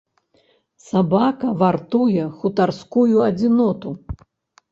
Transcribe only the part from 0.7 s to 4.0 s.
Сабака вартуе хутарскую адзіноту.